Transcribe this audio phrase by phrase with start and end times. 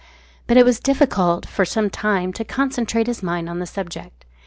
[0.47, 4.25] But it was difficult for some time to concentrate his mind on the subject.